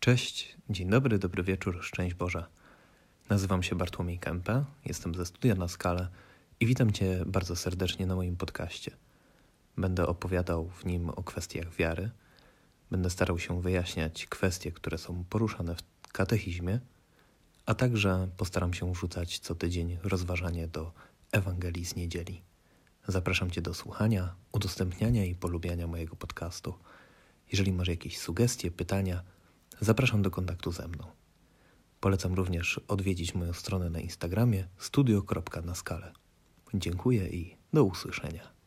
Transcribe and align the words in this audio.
Cześć, 0.00 0.56
dzień 0.70 0.90
dobry, 0.90 1.18
dobry 1.18 1.42
wieczór, 1.42 1.78
szczęść 1.82 2.14
Boże. 2.14 2.46
Nazywam 3.28 3.62
się 3.62 3.76
Bartłomiej 3.76 4.18
Kępę, 4.18 4.64
jestem 4.84 5.14
ze 5.14 5.26
studia 5.26 5.54
na 5.54 5.68
skalę 5.68 6.08
i 6.60 6.66
witam 6.66 6.92
Cię 6.92 7.22
bardzo 7.26 7.56
serdecznie 7.56 8.06
na 8.06 8.16
moim 8.16 8.36
podcaście. 8.36 8.96
Będę 9.76 10.06
opowiadał 10.06 10.68
w 10.68 10.84
nim 10.84 11.10
o 11.10 11.22
kwestiach 11.22 11.74
wiary, 11.74 12.10
będę 12.90 13.10
starał 13.10 13.38
się 13.38 13.62
wyjaśniać 13.62 14.26
kwestie, 14.26 14.72
które 14.72 14.98
są 14.98 15.24
poruszane 15.24 15.74
w 15.74 16.08
katechizmie, 16.12 16.80
a 17.66 17.74
także 17.74 18.28
postaram 18.36 18.74
się 18.74 18.94
rzucać 18.94 19.38
co 19.38 19.54
tydzień 19.54 19.98
rozważanie 20.02 20.68
do 20.68 20.92
Ewangelii 21.32 21.86
z 21.86 21.96
niedzieli. 21.96 22.42
Zapraszam 23.08 23.50
Cię 23.50 23.62
do 23.62 23.74
słuchania, 23.74 24.34
udostępniania 24.52 25.24
i 25.24 25.34
polubiania 25.34 25.86
mojego 25.86 26.16
podcastu. 26.16 26.74
Jeżeli 27.52 27.72
masz 27.72 27.88
jakieś 27.88 28.18
sugestie, 28.18 28.70
pytania, 28.70 29.22
zapraszam 29.80 30.22
do 30.22 30.30
kontaktu 30.30 30.72
ze 30.72 30.88
mną. 30.88 31.06
Polecam 32.00 32.34
również 32.34 32.80
odwiedzić 32.88 33.34
moją 33.34 33.52
stronę 33.52 33.90
na 33.90 34.00
Instagramie 34.00 34.68
studio.naskale. 34.78 36.12
Dziękuję 36.74 37.28
i 37.28 37.56
do 37.72 37.84
usłyszenia. 37.84 38.59